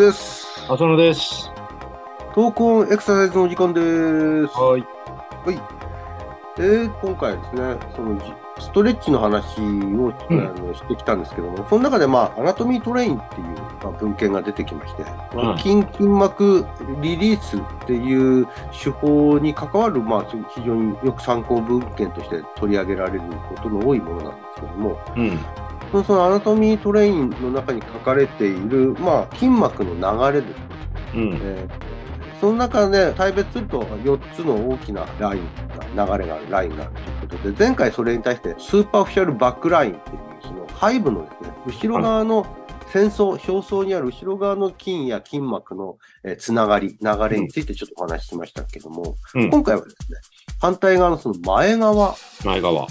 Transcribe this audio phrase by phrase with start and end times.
[0.00, 0.46] です。
[0.66, 1.52] 浅野です。
[2.34, 3.84] トークオンエクササイズのお時間です。
[4.56, 4.84] はい。
[6.58, 8.24] えー今回はですね、そのじ
[8.60, 13.46] ストレッチの話を、うんあのしてきたんですけども、その中で、まあ、アナトミートレインっていう、
[13.82, 15.02] まあ、文献が出てきまして、
[15.34, 16.64] まあうん筋筋膜
[17.02, 25.38] リリースっていう手法に関わる、まあ、非常によく参考文献として取り上げられることの多いものなんですけども、うん。
[25.90, 29.94] そのアナトミートレインの中に書かれている、まあ、筋膜の
[30.30, 30.66] 流れですね。
[31.14, 31.40] うん。
[31.42, 31.90] えー
[32.40, 42.46] その中で大別すると4つの大きなラインが、流れがあるラインがあるということで、前回それに対して Superficial Back Line っていう、その背部のですね、後ろ側の
[42.90, 50.18] 浅層、表層にある後ろ側の筋や筋膜の、えーつながり、流れについてちょっとお話ししましたけども、うん今回はですね、
[50.58, 52.86] 反対側のその前側、前側。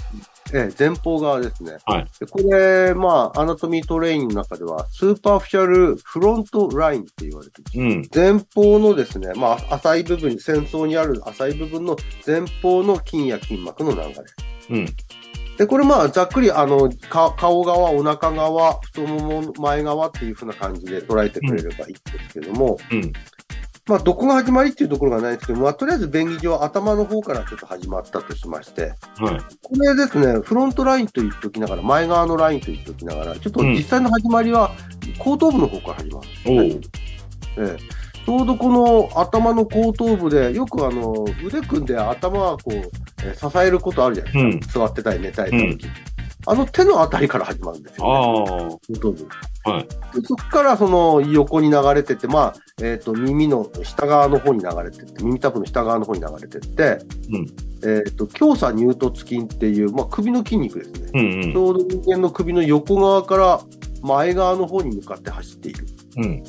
[0.52, 1.76] えー前方側ですね。
[1.84, 8.08] はいでこれ、まあ、アナトミートレインの中では、 Superficial Front Line って言われてるうん。
[8.14, 14.14] 前方のですね、まあ、浅い部分、浅層にある浅い部分の前方の筋や筋膜の流れ。
[14.70, 14.86] うん。
[15.56, 23.12] で、これまあ、ざっくり、あの、か顔側、お腹側、太もも前側っていう風な感じで捉えてくれればいいんですけども、うん。
[23.86, 29.56] まあ、どこが始まりっていうところがないんですけど、まあ、とりあえず便宜上頭の方からちょっと始まったとしまして、はい。
[29.62, 34.72] これですね、フロントラインと言っておきながら、前側のラインと言っておきながら、ちょっと実際の始まりは、
[35.18, 36.90] 後頭部の方から始まるんですね。
[37.58, 42.74] ええちょうどこの頭の後頭部で、よくあの腕組んで頭をこう、
[43.24, 45.90] えー支えることあるじゃないですか、座ってたり寝たりした時、
[46.46, 49.28] あの手のあたりから始まるんですよ、ね、あ後頭部。
[49.64, 49.70] あ。
[49.70, 49.82] はい。
[49.82, 49.88] で
[50.26, 56.98] そこからその横に流れてって、まあえー、と耳の下側の方に流れてって、耳たぶの下側の方に流れてって、
[57.32, 57.46] うん
[57.82, 61.10] えー、と胸鎖乳突筋っていう、まあ、首の筋肉ですね。
[61.14, 63.60] うんちょうど人間の首の横側から
[64.02, 65.86] 前側の方に向かって走っている。
[66.16, 66.24] うん。
[66.24, 66.44] うん。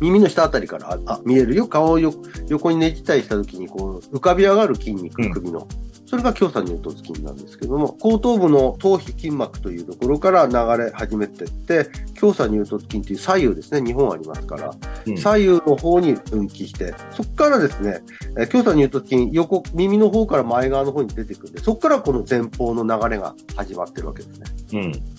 [0.00, 1.66] 耳の下あたりからああ見えるよ。
[1.66, 2.12] 顔をよ
[2.48, 5.66] 横にねじったりした時にこう浮かび上がる筋肉、うん首の。
[6.06, 11.88] それが胸鎖乳突筋なんですけども、後頭部の頭皮筋膜というところから流れ始めていって、
[12.20, 14.70] 胸鎖乳突筋という左右ですね、2本ありますから、
[15.06, 18.02] うん左右の方に分岐して、そこからですね、
[18.38, 24.46] えー胸鎖乳突筋、横、耳の方から前側の方に出てくるんで、そこからこの前方の流れが始まってるわけですね。
[24.74, 25.16] うん。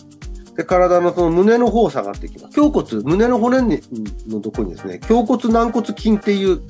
[0.57, 2.59] で、体のその胸の方を下がっていきます。
[2.59, 3.79] 胸骨、胸の骨に
[4.27, 6.61] のところにですね、胸骨軟骨筋っていう、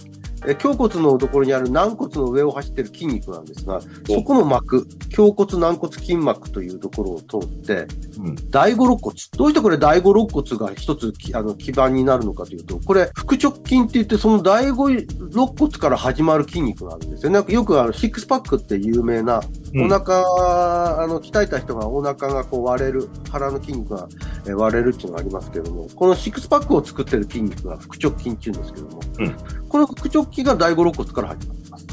[0.47, 7.85] え胸骨のところにある軟骨の上を走ってる筋肉なんですが、そこの膜、胸骨軟骨筋膜というところを通って、
[8.17, 8.35] うん。
[8.49, 9.15] 第五肋骨。
[9.37, 17.33] どうしてこれ第五肋骨が一つきあの基盤になるのかというと、これ、腹直筋って言って、その第五肋骨から始まる筋肉なんですよね。
[17.35, 19.41] なんかよくあの、シックスパックって有名な、
[19.73, 24.07] うんお腹、あの、鍛えた人がお腹がこう割れる、腹の筋肉が
[24.45, 29.35] えー割れるっていうのがありますけども、このシックスパックを作ってる筋肉が腹直筋っていうんですけども、うん
[29.69, 31.87] この腹直筋が第五肋骨から始まります。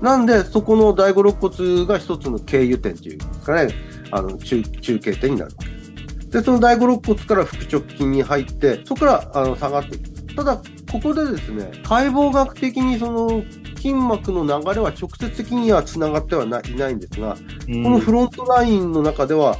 [0.00, 3.74] なんで、そこの第五肋骨が一つの経由点というんですかね、
[4.10, 5.84] あの、中、中継点になるわけで
[6.22, 6.30] す。
[6.30, 10.34] で、その第五肋骨から腹直筋に入って、そこからあの下がっていく。
[10.34, 10.60] ただ、
[10.90, 13.42] ここでですね、解剖学的にその
[13.76, 17.36] 筋膜の流れは直接的には繋がってはいないんですが、
[17.68, 17.82] うん。
[17.84, 19.56] このフロントラインの中では、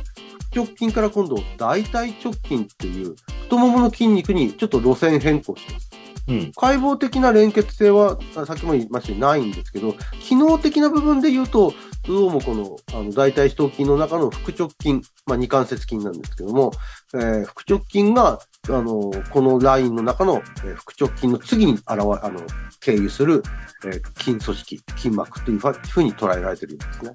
[0.55, 5.91] 直筋から今度、大腿直筋っていう太ももの筋肉にちょっと路線変更します。
[6.27, 6.53] うん。
[6.57, 11.75] 解剖的な連結性は、さっきも言いましたようにないんですけど、機能的な部分で言うと、
[12.07, 14.95] どうもこの、あの、大腿四頭筋の中の腹直筋、
[15.27, 16.73] まあ、二関節筋なんですけども、
[17.15, 22.41] えー腹直筋が、あの、このラインの中の、えー腹直筋の次に現れ、あの、
[22.81, 23.43] 経由する、
[23.87, 27.11] えー筋組織、筋膜というふうに捉えられているんですね。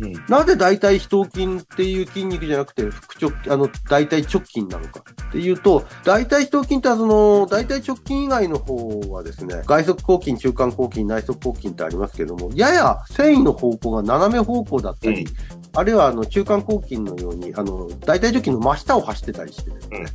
[0.00, 0.12] うん。
[0.28, 20.06] なぜ大腿四頭筋っていう筋肉じゃなくて、腹直、あの、大腿直筋なのかっていうと、大腿四頭筋ってその、大腿直筋以外の方はですね、外側抗筋、中間抗筋、内側抗筋ってありますけども、やや繊維の方向が斜め方向だったり、うんあるいはあの、中間抗筋のように、あの、大腿直筋の真下を走ってたりしてですね、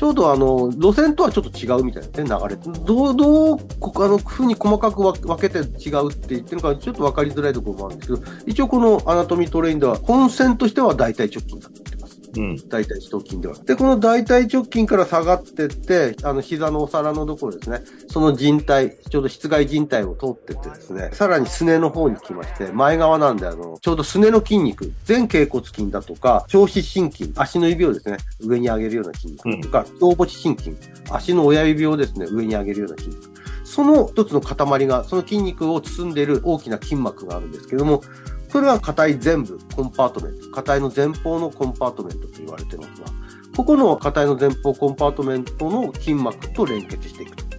[0.00, 2.56] ちょうどあの、路線とはちょっと違うみたいなね、流れ。
[2.56, 11.99] どう、どう、あの、ふうに細かく分けて違うって言ってるのか、ちょっと分かりづらいところもあるんですけど、一応このアナトミートレインでは、本線としては大体直筋だと言って。
[12.36, 12.56] うん。
[12.68, 13.54] 大腿四頭筋では。
[13.54, 30.76] で、この大腿直筋から下がってって、あの、膝のお皿のところですね、その靭帯、ちょうど膝蓋靭帯を通ってってですね、さらにすねの方に来まして、前側なんで、あの、ちょうどすねの筋肉、前脛骨筋だとか、長趾伸筋、足の指をですね、上に上げるような筋肉とか、長母趾伸筋、
[31.10, 33.30] 足の親指をですね、上に上げるような筋肉。
[33.64, 38.02] その一つの塊が、その筋肉を包んでいる大きな筋膜があるんですけども、
[38.52, 40.50] これは硬い全部、コンパートメント。
[40.50, 43.08] 硬いの前方のコンパートメントと言われてますが、
[43.56, 47.50] ここの硬いの前方コンパートメントの筋膜と連結していくと。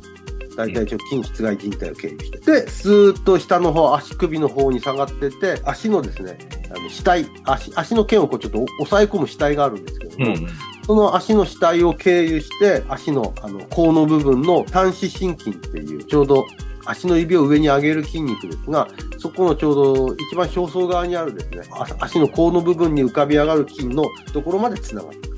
[0.55, 2.39] 大体直筋室外靭帯を経由して。
[2.39, 6.38] で、スーッと下の方、足首の方に下がってって、足のですね、
[6.75, 10.47] あの死体、足、足の腱をこうちょっと押さえ込む死体があるんですけども、うん、
[10.85, 16.45] その足の死体を経由して、足の、あの、甲の部分の短趾伸筋っていう、ちょうど
[16.86, 18.88] 足の指を上に上げる筋肉ですが、
[19.18, 21.62] そこのちょうど一番表層側にあるですね、
[22.00, 25.31] 足の甲の部分に浮かび上がる筋のところまで繋がっていく。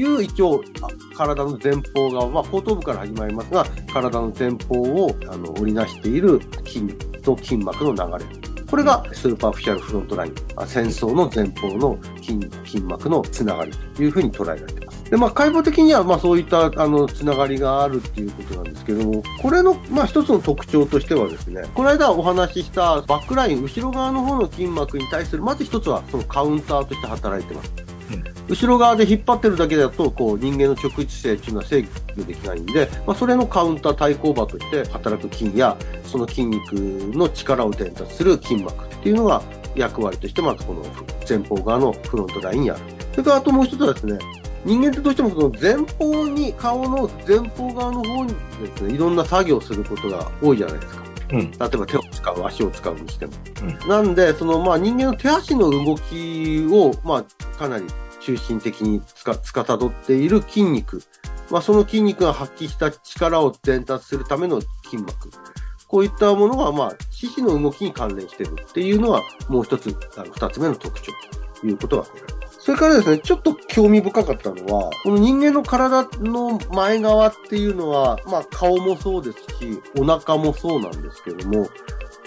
[0.00, 0.62] いう一応、
[1.16, 8.30] 体の前方側、まあ、後頭部から始まりますが、体の前方をあの織りなしている筋肉と筋膜の流れ。
[8.70, 10.34] これが Superficial Front Line、
[10.66, 14.79] 戦争の前方の筋筋膜のつながりというふうに捉えられています。
[15.10, 27.72] で、まあ、解剖的には、まあ、そういった、あの、つながりがあるっていうことなんですけども、これの、まあ、一つの特徴としてはですね、この間お話ししたバックライン、後ろ側の方の筋膜に対する、まず一つは、そのカウンターとして働いてます。
[28.48, 31.82] 後ろ側で引っ張ってるだけだと、こう、人間の直立性っていうのは制
[32.16, 39.42] 御できないんで、まあ、それのカウンター対抗馬として働く筋や、その筋肉の力を伝達する筋膜っていうのが
[39.76, 40.82] 役割として、まずこの
[41.28, 42.80] 前方側のフロントラインにある。
[43.12, 44.18] それからあともう一つはですね、
[44.64, 51.04] 人間ってどうしてもその前方に、顔の前方側の方にですね、いろんな作業をすることが多いじゃないですか。
[51.32, 53.32] うん、例えば手を使う、足を使うにしても。
[53.62, 57.84] うん、なんで、そのまあ人間の手足の動きを、まあかなり
[58.20, 61.02] 中心的につか、つかたどっている筋肉。
[61.50, 65.30] まあ、その筋肉が発揮した力を伝達するための筋膜。
[65.88, 71.12] こういったものが、まあ、四肢の動きに関連しているっていうのは、もう一つ、あの二つ目の特徴
[71.60, 72.49] ということが挙げられます。
[72.70, 81.68] それからですね、ちょっと興味深かったのは、この人間の体の前側っていうのは、まあ、顔もそうですし、お腹もそうなんですけども、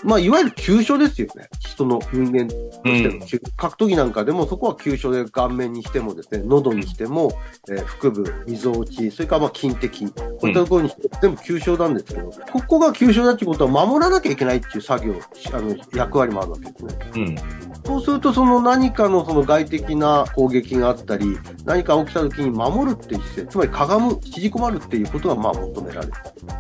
[0.04, 1.48] まあ、いわゆる急所ですよね。
[1.60, 3.20] 人の人間としての、うん、
[3.56, 7.32] 格闘技なんかでもそこは急所で顔面にしてもですね、喉にしても、
[7.70, 15.16] えー、腹部、溝落ち、それからまあ筋的、こういったところにして全部急所なんですけど、ここが急所だっていうことは守らなきゃいけないっていう作業、
[15.54, 17.12] あの、役割もあるわけですね。
[17.16, 26.14] うんそうすると、その何かのその外的な攻撃があったり、何か起きた時に守るっていう姿勢、つまりかがむ、縮こまるっていうことがまあ求められる。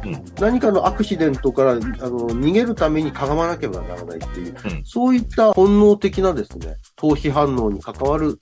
[0.05, 1.79] うん、何かのアクシデントからあの
[2.29, 8.37] 逃げるためにかがまなければならないっていう、うん、そういった本能的なですね、逃避反応に関わる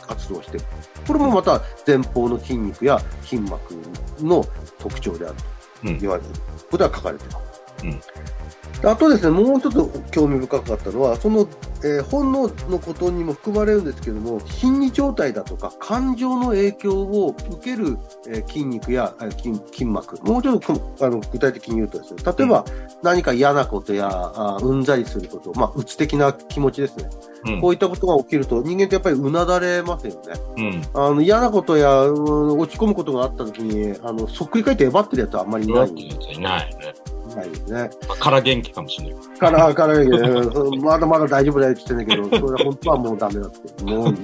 [0.00, 0.66] 活動をしている。
[1.06, 3.74] これもまた前方の筋肉や筋膜
[4.20, 4.44] の
[4.78, 5.42] 特徴であると
[6.00, 6.28] 言われる
[6.70, 7.51] ことが書かれています。
[7.82, 8.00] うん
[8.84, 11.48] あとですね、もう一つ興味深かったのは、その、
[11.84, 17.96] えー、本能のことにも含まれるんですけども、心理状態だとか感情の影響を受ける、
[18.28, 22.64] えー、筋肉や、えー、筋筋膜、もうちょっとあの具体的に言うとですね、例えば、
[23.04, 27.08] 何か嫌なことや、あうんざりすること、まあ、うつ的な気持ちですね。
[27.44, 30.20] うん、こういったことが起きると、人間ってやっぱりうなだれますよね。
[30.56, 35.88] うん、あの嫌なことや、うん、落ち込むことがあった時に、あの、そっくり返ってえばってるやつはあんまりいない。
[35.88, 36.94] いないね。
[37.36, 37.90] ないですね。
[38.20, 39.38] から元気かもしれない。
[39.38, 43.84] から、から元気、まだまだ大丈夫だよって言ってんだけど、それは本当はもうダメだって。
[43.84, 44.12] もう、も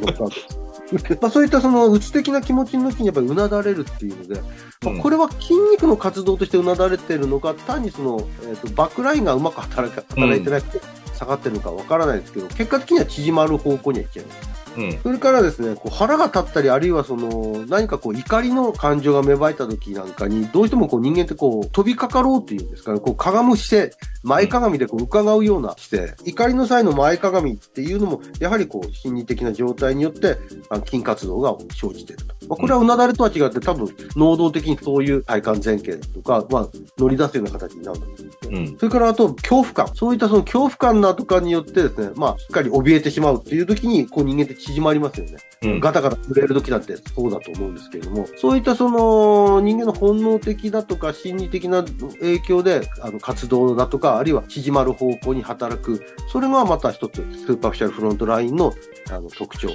[0.93, 4.41] うまあそういったその、うつ的な気持ちの時にやっぱりうなだれるっていうので、
[4.85, 10.81] まあ、これは筋肉の活動としてうなだれてるのか、単にその、えっ、ー、と、バックラインがうまく働か働いてなくて、
[11.19, 14.59] 下がってるのかわからないですけど、結果的には縮まる方向にはいっちゃいます。
[14.77, 30.39] うん、それからですね、こう腹が立ったり、あるいはその、何かこう怒りの感情が芽生えた時なんかに、どうしてもこう人間ってこう飛びかかろうというんですかね、こうかがむ姿勢、前かがみでこう伺うような姿勢、怒りの際の前かがみっていうのも、やはりこう心理的な状態によって、
[30.87, 32.39] 筋活動が生じていると。
[32.49, 39.91] まあ、これはうなだれとは違って、多分、能動的にそういう体幹前傾とか、まあ、乗り出すような形になるんです、うん、それからあと、恐怖感。
[39.95, 45.37] そういったその恐怖感なとかによってですね、まあ、しっかり怯えてしまうっていう時に、こう人間って縮まりますよね。
[45.63, 56.01] うん、ガタガタ震える時だってそうだと思うんですけれども、そういったその人間の本能的だとか心理的な影響で、あの活動だとか、あるいは縮まる方向に働く、
[56.33, 58.73] それがまた一つ、 Superficial Front Line の
[59.11, 59.69] あの特徴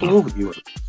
[0.00, 0.85] とも言われます。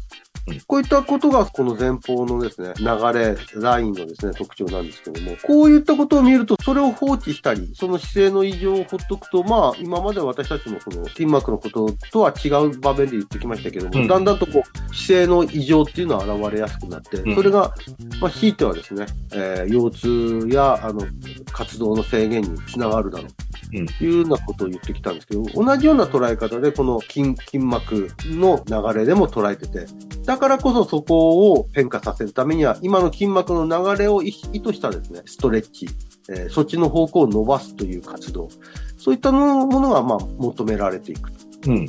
[0.66, 17.74] こういったことがこの前方のですね、流れ、ラインのですね、特徴なんですけども、こういったことを見ると、それを放置したり、その姿勢の異常をほっとくと、まあ、今まで私たちもこの筋膜のこととは違う場面で言ってきましたけども、うん、だんだんとこう、姿勢の異常っていうのは現れやすくなって、それが、
[18.22, 21.02] まあ、ひいてはですね、えー、腰痛や、あの、
[21.52, 23.48] 活動の制限につながるだろう。
[23.70, 29.86] というようなことを言ってきたんですけど、同じような捉え方で、この筋、筋膜の流れでも捉えてて、
[30.28, 35.88] だからこそそこを変化させるためには、今の筋膜の流れを意図したですね、ストレッチ、
[36.28, 38.50] えー、そっちの方向を伸ばすという活動、
[38.98, 41.32] そういったものが、まあ、求められていく。
[41.68, 41.88] うん。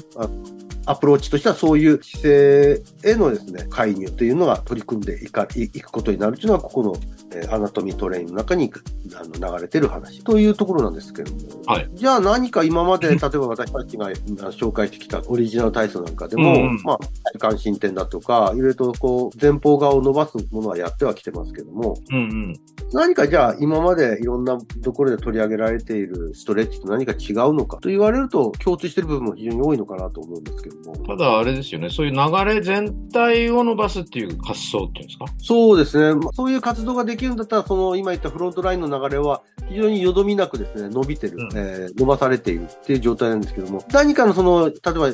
[0.89, 6.97] あアプローチとしてはそういう姿勢へのですね、介入というのが取り組んでいかいいくことになるというのは、ここの、
[7.35, 8.73] えーアナトミートレインの中に
[9.15, 14.11] あの流れてる話というところなんですけれども、はいじゃあ何か今まで、例えば私たちがあ
[14.51, 16.99] 紹介してきたオリジナル体操なんかでも、うんうんまあ、
[17.39, 22.55] 体幹伸展だとか、いろいろとこう、前方側を伸ばすものはやってはきてますけども、うんうん。
[22.93, 30.78] 何かじゃあ今までいろんなところで取り上げられているストレッチと何か違うのかと言われると共通している部分も非常に多いのかなと思うんですけども。
[31.07, 35.27] ただあれですよね、そういう流れ全体を伸ばすっていう発想っていうんですか？
[35.39, 36.15] そうですね。
[36.15, 41.59] まあそういう活動ができるんだったら、その今言ったフロントラインの流れは非常によどみなくですね、伸びてる、うん。
[41.59, 45.11] えー伸ばされているっていう状態なんですけども、何かのその、例えば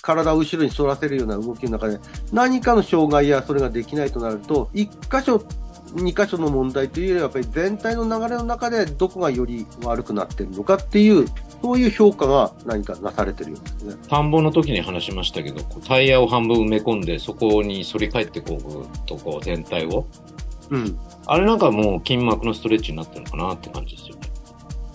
[0.00, 1.98] 体を後ろに反らせるような動きの中で、
[2.32, 5.42] 何かの障害やそれができないとなると、一箇所、
[5.94, 11.26] 二箇所の問題というよりは、やっぱり全体の流れの中でどこがより悪くなってるのかっていう、
[11.62, 13.94] そういう評価が何かなされてるようですね。
[14.08, 20.06] 田んぼの時に話しましたけど、タイヤを半分埋め込んで、そこに反り返ってこう、ぐーっとこう全体を。
[20.70, 20.98] うん。
[21.26, 24.22] あれなんかもう筋膜のストレッチになってるのかなって感じですよね。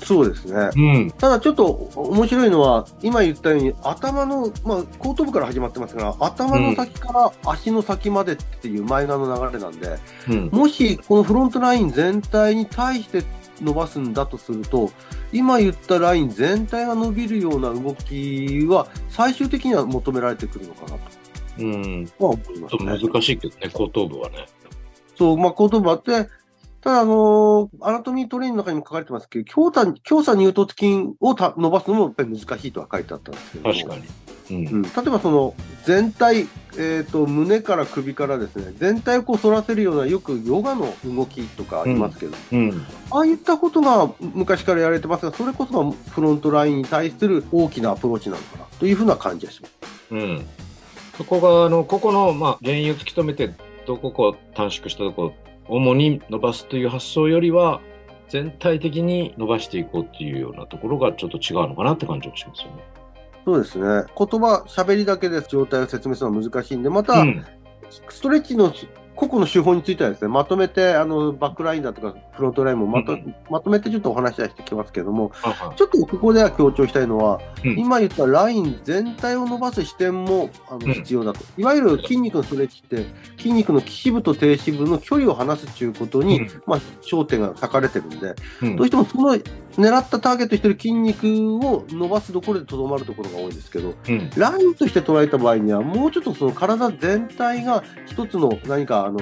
[0.03, 0.69] そうですね。
[0.75, 1.11] うん。
[1.11, 10.49] ただちょっと面白いのは、今言ったように頭の、まあ、後頭部から始まってますが、頭の先から足の先までっていう前側の流れなんで、うん。
[10.51, 13.23] もしこのフロントライン全体に対して
[13.61, 14.91] 伸ばすんだとすると、
[15.31, 20.97] 今言ったライン全体が伸びるような動きは、最終的には求められてくるのかな
[21.59, 22.07] うん。
[22.07, 22.99] とは思いますちょっとね。
[23.13, 24.45] 難しいけどね、後頭部はね。
[25.15, 26.29] そう、まあ、後頭部あって、
[26.83, 34.03] ただ、あのーアナトミートレインの中にも書かれてますけど、胸鎖、胸鎖乳突筋をた伸ばすのもやっぱり難しいとは書いてあったんですけども確かに。
[34.51, 34.67] うん。
[34.67, 36.47] うん、例えばその全体、
[36.77, 42.85] えー、と胸から首からですね全体をこう反らせるようなよくヨガの動きとかありますけど、うん。
[43.11, 49.73] ああいったことが昔からやられてますがそれこそがフロントラインに対する大きなアプローチなのかなというふうな感じがします。
[50.11, 50.45] うん。
[51.17, 53.53] そこが、あの、ここの、まあ、原因を突き止めて、
[53.85, 55.33] どここう短縮したところ、
[55.67, 57.81] 主に伸ばすという発想よりは、
[58.29, 62.83] 全体的に伸ばしていこうっていうようなところがちょっと違うのかなって感じがしますよね。
[63.45, 67.45] そうですね言葉、喋りだけで状態を説明するのは難しいんで、また、うん。
[68.09, 68.73] ストレッチの
[69.15, 75.31] 個々の手法についてはですね、まとめて、あの、バックラインだとか、フロントラインもまと,、うんまとめてちょっとお話はしてきますけども、
[75.75, 77.79] ちょっとここでは強調したいのは、うん。
[77.79, 80.87] 今言ったライン全体を伸ばす視点もあうん。
[80.87, 83.05] の必要だと、いわゆる筋肉のストレッチって、
[83.37, 86.63] 筋肉の基支部と低支部の距離を離すということに、うん。
[86.65, 88.75] まあ、焦点が割かれてるんで、うん。
[88.75, 91.25] どうしてもその狙ったターゲットしてる筋肉
[91.57, 94.29] を伸ばすところでとどまるところが多いんですけど、うん。
[94.35, 99.19] ラインとして捉えた場合には、もうちょっとその体全体が一つの何かあの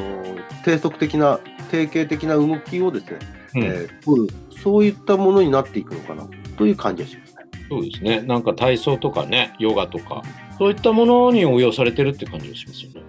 [0.63, 3.19] 低速的な、定型的な動きをですね、
[3.55, 4.33] うんえー取る、
[4.63, 7.41] そういったものになっていくのかなという感じがしますね。
[7.69, 8.21] そうですね。
[8.21, 10.21] なんか体操とかね、ヨガとか、
[10.57, 13.01] そういったものに応用されてるって感じがしますよね。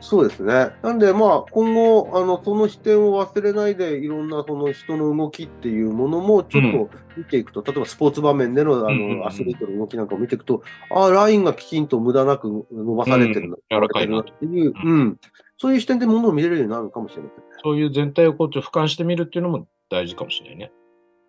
[0.00, 0.70] そうですね。
[0.82, 15.18] なんで、まあ、今後、あの、その視点を忘れないで、いろんなその人の動きっていうものもちょっと見ていくと、例えばスポーツ場面でのあうんうんうんのアスリートの動きなんかを見ていくと、ああ、ラインがきちんと無駄なく伸ばされてるな、うん柔らかいなっていう、うん。
[15.58, 17.44] そういう視点でものを見れるようになるのかもしれませんね。
[17.62, 20.72] そういう全体をこうちょっと俯瞰してみるっていうのも大事かもしれないね。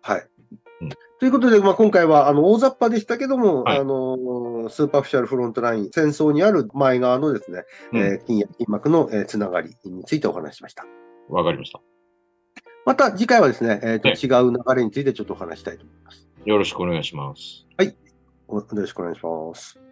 [0.02, 0.26] はい。
[0.82, 10.86] うんということで、まあ、今回はあの大雑把でしたけども、はいあの Superficial Front Line、浅層にある前側のですね、うんえー筋や筋膜の、えーつながりについてお話ししました。
[11.28, 11.80] わかりました。
[12.86, 16.26] また次回はですね、えーとはい違う流れについてちょっとお話したいと思います。
[16.46, 17.66] よろしくお願いします。
[18.48, 19.89] およろしくお願いします。